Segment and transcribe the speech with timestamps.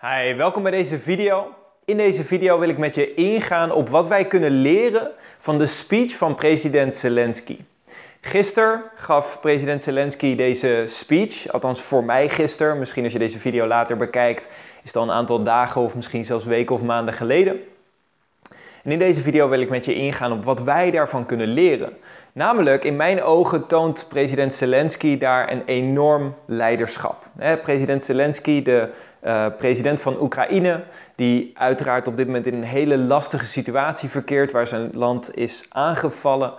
[0.00, 1.54] Hi, welkom bij deze video.
[1.84, 5.66] In deze video wil ik met je ingaan op wat wij kunnen leren van de
[5.66, 7.58] speech van president Zelensky.
[8.20, 12.78] Gisteren gaf president Zelensky deze speech, althans voor mij gisteren.
[12.78, 14.48] Misschien als je deze video later bekijkt,
[14.82, 17.60] is het al een aantal dagen of misschien zelfs weken of maanden geleden.
[18.82, 21.96] En in deze video wil ik met je ingaan op wat wij daarvan kunnen leren.
[22.32, 27.24] Namelijk, in mijn ogen toont president Zelensky daar een enorm leiderschap.
[27.62, 28.88] president Zelensky, de
[29.26, 30.82] uh, president van Oekraïne,
[31.14, 35.66] die uiteraard op dit moment in een hele lastige situatie verkeert, waar zijn land is
[35.68, 36.52] aangevallen,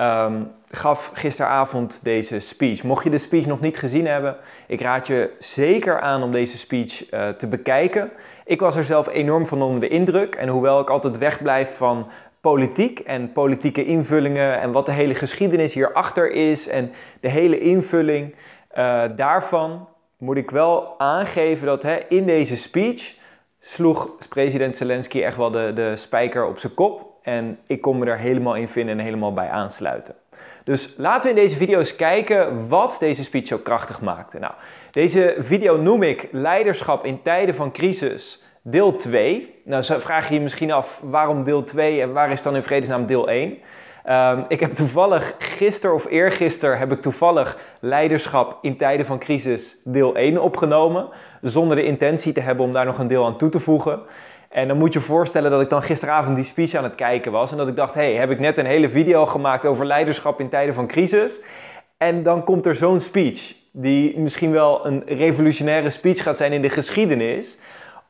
[0.00, 2.82] um, gaf gisteravond deze speech.
[2.82, 6.58] Mocht je de speech nog niet gezien hebben, ik raad je zeker aan om deze
[6.58, 8.10] speech uh, te bekijken.
[8.44, 12.06] Ik was er zelf enorm van onder de indruk en hoewel ik altijd wegblijf van
[12.40, 18.34] politiek en politieke invullingen en wat de hele geschiedenis hierachter is en de hele invulling
[18.76, 23.14] uh, daarvan, moet ik wel aangeven dat hè, in deze speech
[23.60, 27.12] sloeg president Zelensky echt wel de, de spijker op zijn kop.
[27.22, 30.14] En ik kon me er helemaal in vinden en helemaal bij aansluiten.
[30.64, 34.38] Dus laten we in deze video eens kijken wat deze speech zo krachtig maakte.
[34.38, 34.52] Nou,
[34.90, 39.54] deze video noem ik Leiderschap in tijden van crisis deel 2.
[39.64, 43.06] Nou, vraag je je misschien af waarom deel 2 en waar is dan in vredesnaam
[43.06, 43.58] deel 1?
[44.10, 49.76] Um, ik heb toevallig gisteren of eergisteren heb ik toevallig leiderschap in tijden van crisis
[49.84, 51.08] deel 1 opgenomen.
[51.40, 54.00] Zonder de intentie te hebben om daar nog een deel aan toe te voegen.
[54.48, 57.32] En dan moet je je voorstellen dat ik dan gisteravond die speech aan het kijken
[57.32, 57.50] was.
[57.50, 60.40] En dat ik dacht, hé, hey, heb ik net een hele video gemaakt over leiderschap
[60.40, 61.42] in tijden van crisis.
[61.96, 66.62] En dan komt er zo'n speech, die misschien wel een revolutionaire speech gaat zijn in
[66.62, 67.58] de geschiedenis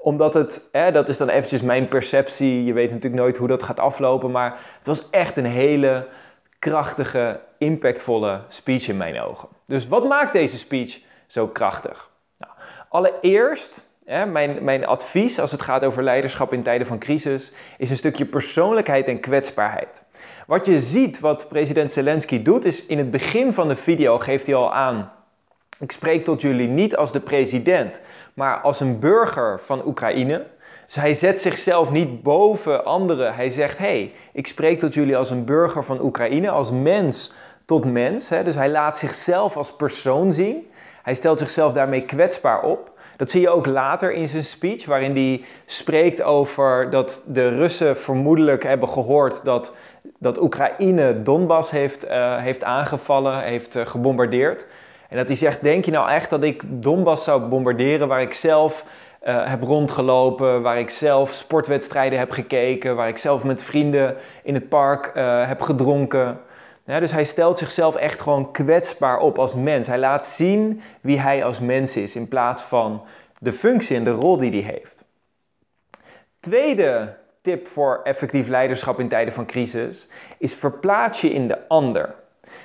[0.05, 2.65] omdat het, hè, dat is dan eventjes mijn perceptie.
[2.65, 4.31] Je weet natuurlijk nooit hoe dat gaat aflopen.
[4.31, 6.07] Maar het was echt een hele
[6.59, 9.49] krachtige, impactvolle speech in mijn ogen.
[9.67, 12.11] Dus wat maakt deze speech zo krachtig?
[12.39, 12.53] Nou,
[12.89, 17.91] allereerst, hè, mijn, mijn advies als het gaat over leiderschap in tijden van crisis, is
[17.91, 20.03] een stukje persoonlijkheid en kwetsbaarheid.
[20.47, 24.47] Wat je ziet, wat president Zelensky doet, is in het begin van de video geeft
[24.47, 25.13] hij al aan:
[25.79, 28.01] Ik spreek tot jullie niet als de president,
[28.35, 30.45] maar als een burger van Oekraïne.
[30.87, 33.35] Dus hij zet zichzelf niet boven anderen.
[33.35, 37.33] Hij zegt: hey, ik spreek tot jullie als een burger van Oekraïne, als mens
[37.65, 38.29] tot mens.
[38.29, 40.71] Dus hij laat zichzelf als persoon zien.
[41.03, 42.93] Hij stelt zichzelf daarmee kwetsbaar op.
[43.17, 47.97] Dat zie je ook later in zijn speech, waarin hij spreekt over dat de Russen
[47.97, 49.77] vermoedelijk hebben gehoord dat,
[50.19, 54.65] dat Oekraïne Donbass heeft, uh, heeft aangevallen, heeft uh, gebombardeerd.
[55.15, 58.35] En dat hij zegt, denk je nou echt dat ik Donbass zou bombarderen waar ik
[58.35, 58.85] zelf
[59.27, 64.55] uh, heb rondgelopen, waar ik zelf sportwedstrijden heb gekeken, waar ik zelf met vrienden in
[64.55, 66.41] het park uh, heb gedronken.
[66.87, 69.87] Ja, dus hij stelt zichzelf echt gewoon kwetsbaar op als mens.
[69.87, 73.03] Hij laat zien wie hij als mens is in plaats van
[73.39, 75.05] de functie en de rol die hij heeft.
[76.41, 80.09] Tweede tip voor effectief leiderschap in tijden van crisis
[80.39, 82.15] is verplaats je in de ander.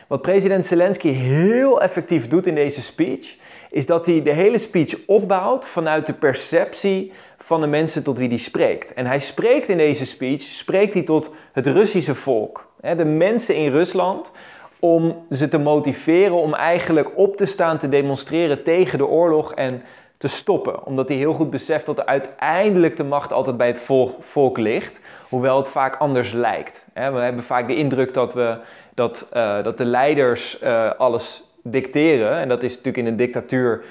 [0.09, 3.35] Wat president Zelensky heel effectief doet in deze speech,
[3.69, 8.27] is dat hij de hele speech opbouwt vanuit de perceptie van de mensen tot wie
[8.27, 8.93] hij spreekt.
[8.93, 13.71] En hij spreekt in deze speech, spreekt hij tot het Russische volk, de mensen in
[13.71, 14.31] Rusland,
[14.79, 19.83] om ze te motiveren om eigenlijk op te staan te demonstreren tegen de oorlog en
[20.17, 20.85] te stoppen.
[20.85, 23.81] Omdat hij heel goed beseft dat uiteindelijk de macht altijd bij het
[24.19, 26.85] volk, ligt, hoewel het vaak anders lijkt.
[26.93, 28.57] We hebben vaak de indruk dat we
[28.99, 32.37] dat, uh, dat de leiders uh, alles dicteren.
[32.37, 33.83] En dat is natuurlijk in een dictatuur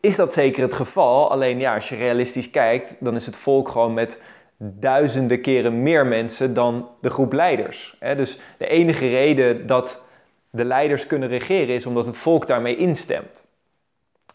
[0.00, 1.30] is dat zeker het geval.
[1.30, 4.18] Alleen ja, als je realistisch kijkt, dan is het volk gewoon met
[4.58, 7.96] duizenden keren meer mensen dan de groep leiders.
[8.16, 10.02] Dus de enige reden dat
[10.50, 13.40] de leiders kunnen regeren is omdat het volk daarmee instemt.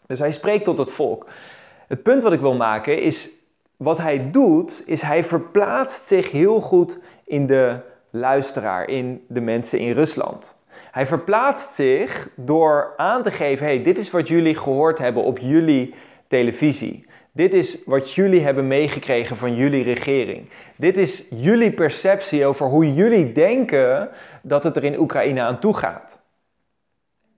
[0.06, 1.26] Dus hij spreekt tot het volk.
[1.88, 3.30] Het punt wat ik wil maken is,
[3.76, 7.80] wat hij doet, is hij verplaatst zich heel goed in de
[8.12, 10.56] luisteraar, in de mensen in Rusland.
[10.90, 15.38] Hij verplaatst zich door aan te geven: hey, dit is wat jullie gehoord hebben op
[15.38, 15.94] jullie
[16.28, 17.06] televisie.
[17.32, 20.48] Dit is wat jullie hebben meegekregen van jullie regering.
[20.76, 24.08] Dit is jullie perceptie over hoe jullie denken
[24.42, 26.18] dat het er in Oekraïne aan toe gaat.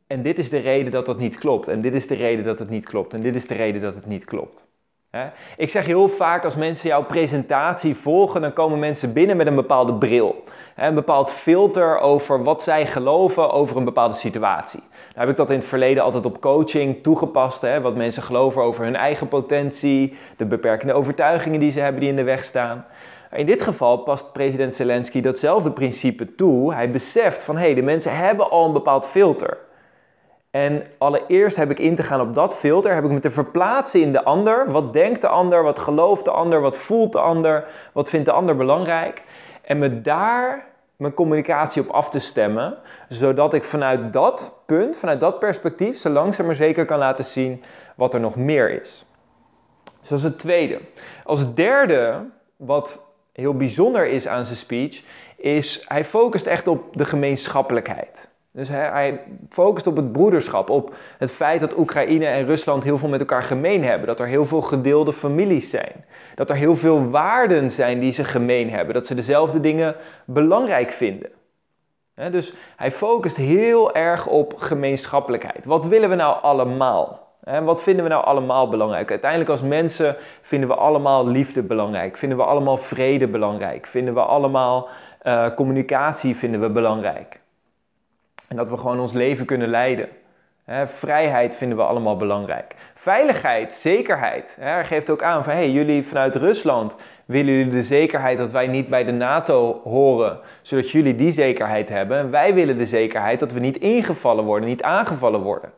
[0.06, 1.69] En dit is de reden dat dat niet klopt.
[1.69, 3.12] En dit is de reden dat het niet klopt.
[3.12, 4.66] En dit is de reden dat het niet klopt.
[5.56, 9.54] Ik zeg heel vaak als mensen jouw presentatie volgen, dan komen mensen binnen met een
[9.54, 10.44] bepaalde bril.
[10.76, 14.80] Een bepaald filter over wat zij geloven over een bepaalde situatie.
[14.80, 17.60] Daar heb ik dat in het verleden altijd op coaching toegepast.
[17.60, 17.80] Hè?
[17.80, 22.16] Wat mensen geloven over hun eigen potentie, de beperkende overtuigingen die ze hebben die in
[22.16, 22.86] de weg staan.
[23.32, 26.74] In dit geval past president Zelensky datzelfde principe toe.
[26.74, 29.58] Hij beseft van hé, hey, de mensen hebben al een bepaald filter.
[30.50, 34.00] En allereerst heb ik in te gaan op dat filter, heb ik me te verplaatsen
[34.00, 34.70] in de ander.
[34.70, 35.62] Wat denkt de ander?
[35.62, 36.60] Wat gelooft de ander?
[36.60, 37.64] Wat voelt de ander?
[37.92, 39.22] Wat vindt de ander belangrijk?
[39.64, 40.66] En me daar
[40.96, 42.78] mijn communicatie op af te stemmen,
[43.08, 47.62] zodat ik vanuit dat punt, vanuit dat perspectief, zo langzaam maar zeker kan laten zien
[47.96, 49.05] wat er nog meer is.
[50.00, 50.81] Dus dat is het tweede.
[51.25, 53.02] Als derde, wat
[53.32, 55.02] heel bijzonder is aan zijn speech,
[55.37, 58.28] is hij focust echt op de gemeenschappelijkheid.
[58.56, 62.98] Dus hij, hij, focust op het broederschap, op het feit dat Oekraïne en Rusland heel
[62.98, 64.06] veel met elkaar gemeen hebben.
[64.06, 66.04] Dat er heel veel gedeelde families zijn.
[66.34, 68.94] Dat er heel veel waarden zijn die ze gemeen hebben.
[68.94, 71.30] Dat ze dezelfde dingen belangrijk vinden.
[72.30, 75.64] dus hij focust heel erg op gemeenschappelijkheid.
[75.64, 77.32] Wat willen we nou allemaal?
[77.62, 79.10] Wat vinden we nou allemaal belangrijk?
[79.10, 82.16] Uiteindelijk als mensen vinden we allemaal liefde belangrijk.
[82.16, 83.86] Vinden we allemaal vrede belangrijk.
[83.86, 84.88] Vinden we allemaal
[85.22, 87.42] uh, communicatie vinden we belangrijk.
[88.56, 90.08] Dat we gewoon ons leven kunnen leiden.
[90.86, 92.74] vrijheid vinden we allemaal belangrijk.
[92.94, 94.56] Veiligheid, zekerheid.
[94.60, 98.66] hij geeft ook aan van hey, jullie vanuit Rusland willen jullie de zekerheid dat wij
[98.66, 102.18] niet bij de NATO horen, zodat jullie die zekerheid hebben.
[102.18, 105.72] En wij willen de zekerheid dat we niet ingevallen worden, niet aangevallen worden.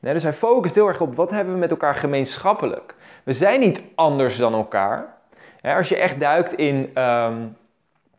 [0.00, 2.94] dus hij focust heel erg op wat hebben we met elkaar gemeenschappelijk.
[3.24, 5.16] We zijn niet anders dan elkaar.
[5.62, 7.34] als je echt duikt in ehm,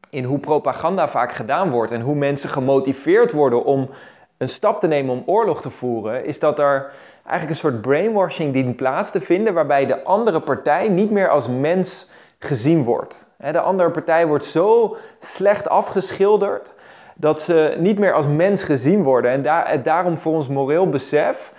[0.09, 3.89] in hoe propaganda vaak gedaan wordt en hoe mensen gemotiveerd worden om
[4.37, 6.91] een stap te nemen om oorlog te voeren, is dat er
[7.23, 11.47] eigenlijk een soort brainwashing dient plaats te vinden waarbij de andere partij niet meer als
[11.47, 12.09] mens
[12.39, 13.27] gezien wordt.
[13.37, 16.73] De andere partij wordt zo slecht afgeschilderd
[17.15, 21.53] dat ze niet meer als mens gezien worden en daar, daarom voor ons moreel besef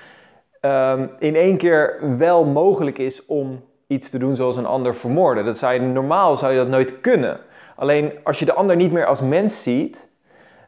[0.60, 5.44] um, in één keer wel mogelijk is om iets te doen zoals een ander vermoorden.
[5.44, 7.40] Dat zou je, normaal zou je dat nooit kunnen.
[7.80, 10.08] Alleen als je de ander niet meer als mens ziet,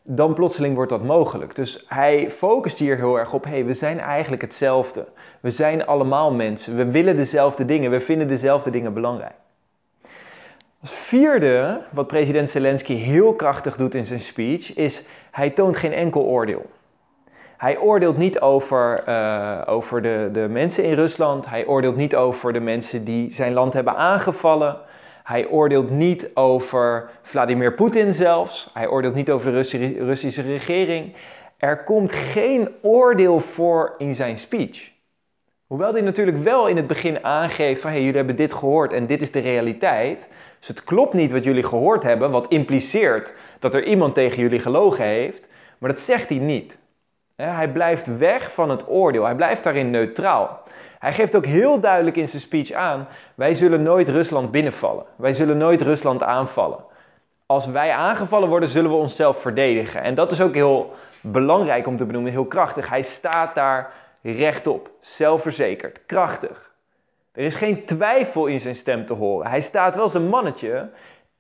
[0.03, 1.55] dan plotseling wordt dat mogelijk.
[1.55, 5.07] Dus hij focust hier heel erg op: hey, we zijn eigenlijk hetzelfde.
[5.41, 6.77] We zijn allemaal mensen.
[6.77, 7.91] We willen dezelfde dingen.
[7.91, 9.35] We vinden dezelfde dingen belangrijk.
[10.81, 15.93] Als vierde, wat president Zelensky heel krachtig doet in zijn speech, is hij toont geen
[15.93, 16.71] enkel oordeel.
[17.57, 21.47] Hij oordeelt niet over, uh, over de, de mensen in Rusland.
[21.49, 24.77] Hij oordeelt niet over de mensen die zijn land hebben aangevallen.
[25.23, 28.71] Hij oordeelt niet over Vladimir Poetin zelfs.
[28.75, 31.15] Hij oordeelt niet over de Russische regering.
[31.57, 34.91] Er komt geen oordeel voor in zijn speech.
[35.67, 39.23] Hoewel hij natuurlijk wel in het begin aangeeft van jullie hebben dit gehoord en dit
[39.23, 40.27] is de realiteit.
[40.59, 44.59] Dus het klopt niet wat jullie gehoord hebben, wat impliceert dat er iemand tegen jullie
[44.59, 45.49] gelogen heeft.
[45.79, 46.79] Maar dat zegt hij niet.
[47.37, 49.25] Hij blijft weg van het oordeel.
[49.25, 50.62] Hij blijft daarin neutraal.
[51.03, 55.05] Hij geeft ook heel duidelijk in zijn speech aan: wij zullen nooit Rusland binnenvallen.
[55.17, 56.85] Wij zullen nooit Rusland aanvallen.
[57.47, 60.03] Als wij aangevallen worden, zullen we onszelf verdedigen.
[60.03, 62.89] En dat is ook heel belangrijk om te benoemen, heel krachtig.
[62.89, 66.71] Hij staat daar rechtop, zelfverzekerd, krachtig.
[67.33, 69.51] Er is geen twijfel in zijn stem te horen.
[69.51, 70.91] Hij staat wel zijn mannetje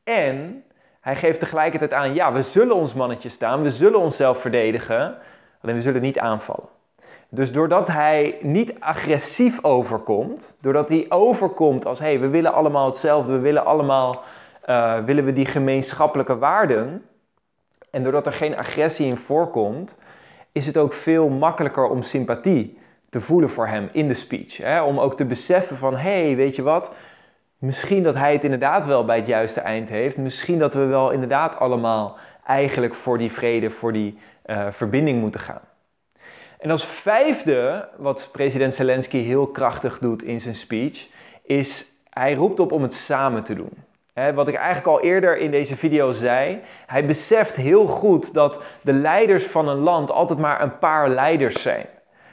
[0.04, 0.64] en
[1.00, 5.16] hij geeft tegelijkertijd aan: ja, we zullen ons mannetje staan, we zullen onszelf verdedigen,
[5.62, 6.68] alleen we zullen niet aanvallen.
[7.34, 12.86] Dus doordat hij niet agressief overkomt, doordat hij overkomt als hé, hey, we willen allemaal
[12.86, 14.22] hetzelfde, we willen allemaal
[14.66, 17.02] uh, willen we die gemeenschappelijke waarden,
[17.90, 19.96] en doordat er geen agressie in voorkomt,
[20.52, 22.78] is het ook veel makkelijker om sympathie
[23.10, 24.56] te voelen voor hem in de speech.
[24.56, 24.82] Hè?
[24.82, 26.92] Om ook te beseffen van hé, hey, weet je wat,
[27.58, 31.10] misschien dat hij het inderdaad wel bij het juiste eind heeft, misschien dat we wel
[31.10, 32.16] inderdaad allemaal
[32.46, 35.70] eigenlijk voor die vrede, voor die uh, verbinding moeten gaan.
[36.62, 41.06] En als vijfde, wat president Zelensky heel krachtig doet in zijn speech,
[41.42, 43.84] is hij roept op om het samen te doen.
[44.34, 48.92] wat ik eigenlijk al eerder in deze video zei, hij beseft heel goed dat de
[48.92, 51.86] leiders van een land altijd maar een paar leiders zijn.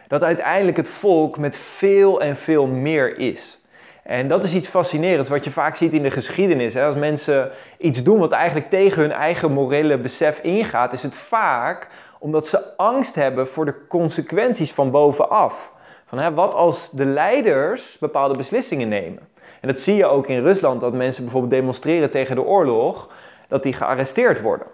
[0.07, 3.59] Dat uiteindelijk het volk met veel en veel meer is.
[4.03, 6.75] En dat is iets fascinerends wat je vaak ziet in de geschiedenis.
[6.75, 11.87] Als mensen iets doen wat eigenlijk tegen hun eigen morele besef ingaat, is het vaak
[12.19, 15.71] omdat ze angst hebben voor de consequenties van bovenaf.
[16.05, 19.27] Van, hè, wat als de leiders bepaalde beslissingen nemen?
[19.61, 23.09] En dat zie je ook in Rusland, dat mensen bijvoorbeeld demonstreren tegen de oorlog,
[23.47, 24.67] dat die gearresteerd worden.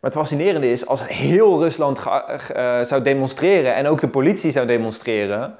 [0.00, 4.66] Maar het fascinerende is, als heel Rusland uh, zou demonstreren en ook de politie zou
[4.66, 5.56] demonstreren,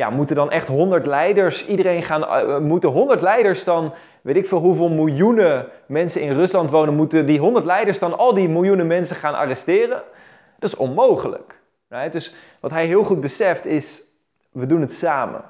[0.00, 4.46] ja, moeten dan echt 100 leiders, iedereen gaan, uh, moeten 100 leiders dan weet ik
[4.46, 8.86] veel hoeveel miljoenen mensen in Rusland wonen, moeten die 100 leiders dan al die miljoenen
[8.86, 10.02] mensen gaan arresteren?
[10.58, 11.60] Dat is onmogelijk.
[11.88, 12.12] Right?
[12.12, 14.02] Dus wat hij heel goed beseft is,
[14.52, 15.42] we doen het samen.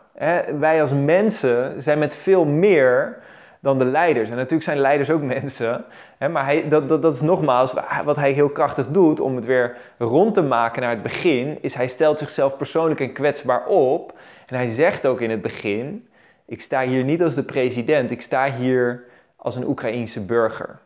[0.59, 3.23] Wij als mensen zijn met veel meer
[3.61, 4.31] dan de leiders.
[4.31, 5.85] En natuurlijk zijn leiders ook mensen.
[6.19, 7.73] Hè, maar hij, dat, dat, dat is nogmaals
[8.05, 11.59] wat hij heel krachtig doet om het weer rond te maken naar het begin.
[11.63, 14.19] Is hij stelt zichzelf persoonlijk en kwetsbaar op.
[14.47, 16.09] En hij zegt ook in het begin:
[16.47, 19.05] Ik sta hier niet als de president, ik sta hier
[19.37, 20.79] als een Oekraïense burger.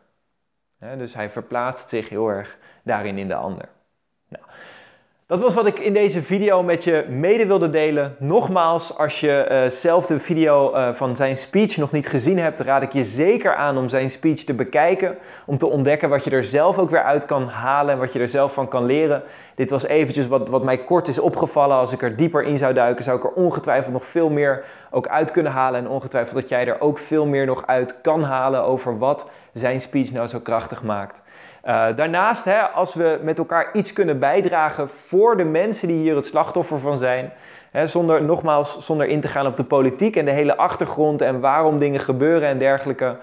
[0.97, 3.69] dus hij verplaatst zich heel erg daarin in de ander.
[5.27, 8.15] Dat was wat ik in deze video met je mede wilde delen.
[8.19, 12.59] Nogmaals, als je uh, zelf de video uh, van zijn speech nog niet gezien hebt,
[12.59, 15.17] raad ik je zeker aan om zijn speech te bekijken.
[15.45, 18.19] Om te ontdekken wat je er zelf ook weer uit kan halen en wat je
[18.19, 19.23] er zelf van kan leren.
[19.55, 21.77] Dit was eventjes wat, wat mij kort is opgevallen.
[21.77, 25.07] Als ik er dieper in zou duiken, zou ik er ongetwijfeld nog veel meer ook
[25.07, 25.79] uit kunnen halen.
[25.79, 29.81] En ongetwijfeld dat jij er ook veel meer nog uit kan halen over wat zijn
[29.81, 31.21] speech nou zo krachtig maakt.
[31.65, 36.15] Uh, daarnaast, hè, als we met elkaar iets kunnen bijdragen voor de mensen die hier
[36.15, 37.31] het slachtoffer van zijn,
[37.71, 41.39] hè, zonder, nogmaals, zonder in te gaan op de politiek en de hele achtergrond en
[41.39, 43.17] waarom dingen gebeuren en dergelijke.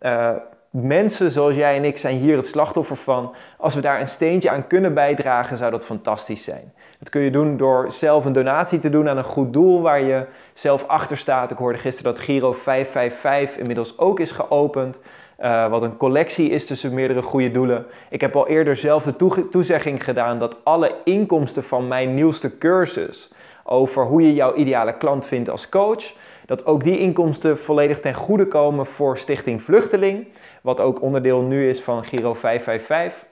[0.00, 0.30] Uh,
[0.70, 3.34] mensen zoals jij en ik zijn hier het slachtoffer van.
[3.58, 6.72] Als we daar een steentje aan kunnen bijdragen, zou dat fantastisch zijn.
[6.98, 10.00] Dat kun je doen door zelf een donatie te doen aan een goed doel waar
[10.00, 11.50] je zelf achter staat.
[11.50, 14.98] Ik hoorde gisteren dat Giro 555 inmiddels ook is geopend.
[15.40, 17.86] Uh, wat een collectie is tussen meerdere goede doelen.
[18.10, 23.30] Ik heb al eerder zelf de toezegging gedaan dat alle inkomsten van mijn nieuwste cursus
[23.64, 26.12] over hoe je jouw ideale klant vindt als coach,
[26.46, 30.26] dat ook die inkomsten volledig ten goede komen voor Stichting Vluchteling,
[30.62, 33.24] wat ook onderdeel nu is van Giro 555.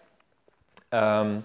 [0.90, 1.44] Um,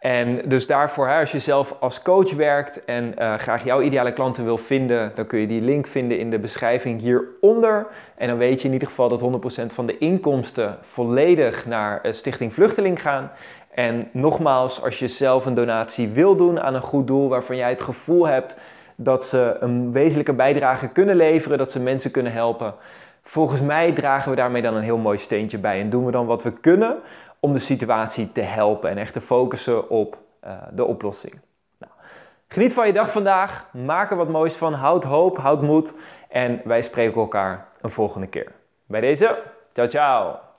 [0.00, 4.44] en dus daarvoor, als je zelf als coach werkt en uh, graag jouw ideale klanten
[4.44, 7.86] wil vinden, dan kun je die link vinden in de beschrijving hieronder.
[8.16, 12.12] En dan weet je in ieder geval dat 100% van de inkomsten volledig naar uh,
[12.12, 13.30] Stichting Vluchteling gaan.
[13.74, 17.70] En nogmaals, als je zelf een donatie wil doen aan een goed doel waarvan jij
[17.70, 18.56] het gevoel hebt
[18.96, 22.74] dat ze een wezenlijke bijdrage kunnen leveren, dat ze mensen kunnen helpen.
[23.22, 26.26] Volgens mij dragen we daarmee dan een heel mooi steentje bij en doen we dan
[26.26, 26.96] wat we kunnen
[27.40, 31.40] om de situatie te helpen en echt te focussen op uh, de oplossing.
[31.78, 31.92] Nou,
[32.48, 35.94] geniet van je dag vandaag, maak er wat moois van, houd hoop, houd moed
[36.28, 38.52] en wij spreken elkaar een volgende keer.
[38.86, 39.42] Bij deze,
[39.72, 40.49] ciao ciao!